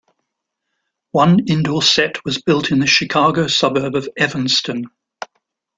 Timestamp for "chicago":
2.87-3.45